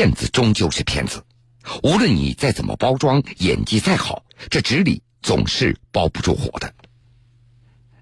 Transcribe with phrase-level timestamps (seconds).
[0.00, 1.26] 骗子终究是骗子，
[1.82, 6.72] 无论你再怎么包装，演技再好，这纸里总是包不住火的。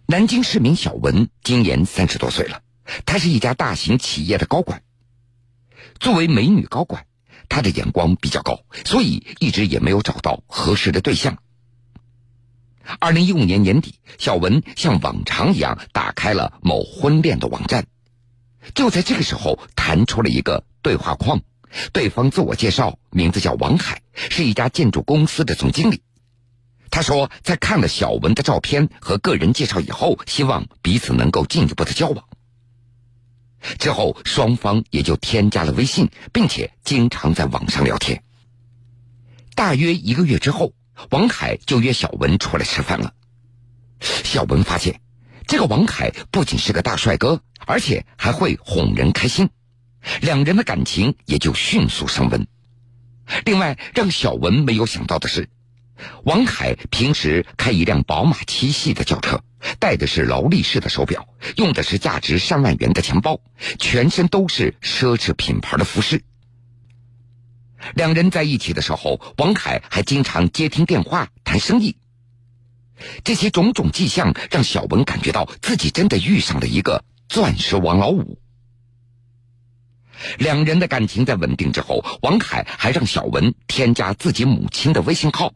[0.06, 2.62] 南京市民小文今年三十多岁了，
[3.04, 4.84] 他是一家大型企业的高管。
[5.98, 7.04] 作为美女高管，
[7.48, 11.38] 她的眼光比较高，所以一直也没有找到合适的对象。
[13.00, 17.88] 二零一五年年底，小文像往常一样打开了某婚恋的网站，
[18.76, 21.40] 就在这个时候弹出了一个对话框，
[21.92, 26.02] 对方自我介绍，名字叫王海，是一家建筑公司的总经理。
[26.90, 32.24] 他说，在看了小文的照片和个人介绍以后，希望彼此能够进一步的交往。
[33.78, 38.22] 之后，双方也就添加了微信，并且经常在网上聊天。
[39.54, 40.72] 大约一个月之后。
[41.10, 43.14] 王凯就约小文出来吃饭了。
[44.00, 45.00] 小文发现，
[45.46, 49.48] 这个王凯不仅是个大帅哥，而且还会哄人开心，
[50.20, 52.46] 两人的感情也就迅速升温。
[53.44, 55.48] 另外，让小文没有想到的是，
[56.24, 59.42] 王凯平时开一辆宝马七系的轿车，
[59.78, 63.40] 戴的是劳力士的手表，用的是价值上万元的钱包，
[63.78, 66.22] 全身都是奢侈品牌的服饰。
[67.94, 71.96] 两人在一起的时候，王凯还经常接听电话谈生意。
[73.22, 78.40] 这些种种迹象让小文感觉到自己真的遇上了一个钻石王老五。
[80.38, 85.52] 两人的感情在稳定之后，王凯还让小文添加自己母亲的微信号。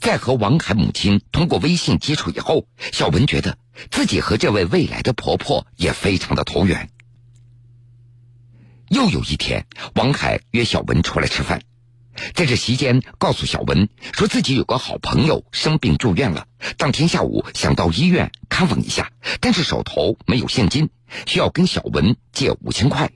[0.00, 3.58] 在和王凯母亲通过微信接触以后，小文觉得
[3.90, 6.88] 自己和这位未来的婆婆也非常的投缘。
[8.88, 11.60] 又有一天，王凯约小文出来吃饭，
[12.34, 20.88] 在这席间告诉小文说自己有个好朋友生病住院了，当天下午想到医院看望一下，但是手头没有现金，
[21.26, 23.10] 需要跟小文借五千块。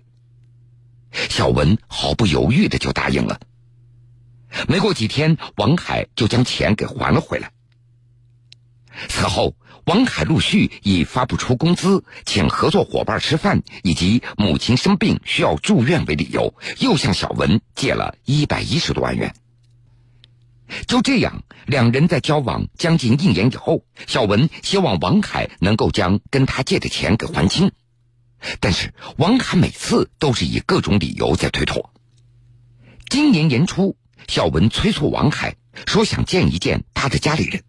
[1.12, 3.40] 小文毫不犹豫的就答应了。
[4.68, 7.50] 没过几天，王凯就将钱给还了回来。
[9.08, 9.54] 此后。
[9.84, 19.34] 王凯陆续以发不出工资、请合作伙伴吃饭以及母亲生病需要住院为理由，又向小文借了一百一十多万元。
[20.86, 27.72] 就这样，两人在交往将近一年以后，小文希望王凯能够将跟他借的钱给还清，
[28.60, 31.92] 但是王凯每次都是以各种理由在推脱。
[33.08, 35.56] 今年年初，小文催促王凯
[35.86, 37.62] 说想见一见他的家里人。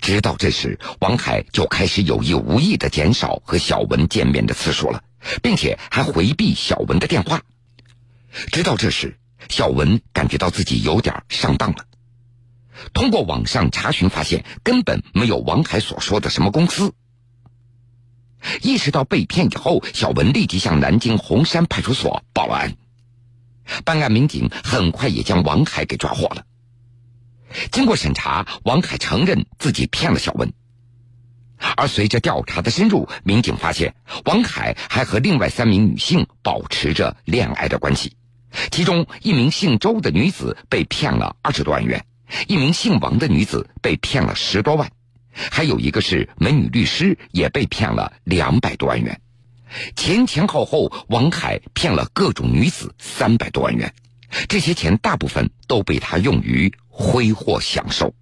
[0.00, 5.02] 直到这时，王凯就开始有意无意的减少和小文见面的次数了，
[5.42, 7.40] 并且还回避小文的电话。
[8.52, 9.16] 直到这时，
[9.48, 11.86] 小文感觉到自己有点上当了。
[12.92, 16.92] 通过网上查询，发现根本没有王凯所说的什么公司。
[18.62, 22.76] 意识到被骗以后，小文立即向南京红山派出所报了案。
[23.84, 26.44] 办案民警很快也将王凯给抓获了。
[27.70, 30.52] 经过审查，王凯承认自己骗了小文。
[31.76, 33.94] 而随着调查的深入，民警发现
[34.24, 38.16] 王凯还和另外三名女性保持着恋爱的关系，
[38.70, 42.04] 其中一名姓周的女子被骗了二十多万元，
[42.48, 44.90] 一名姓王的女子被骗了十多万，
[45.34, 49.20] 还有一个是美女律师也被骗了两百多万元。
[49.96, 53.92] 前前后后，王凯骗了各种女子三百多万元，
[54.48, 56.72] 这些钱大部分都被他用于。
[56.96, 58.14] 挥霍享受。